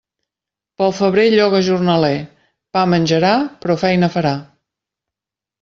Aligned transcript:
Pel 0.81 0.95
febrer 0.99 1.25
lloga 1.33 1.59
jornaler; 1.67 2.11
pa 2.79 2.85
menjarà, 2.95 3.37
però 3.67 3.79
feina 3.87 4.11
farà. 4.17 4.37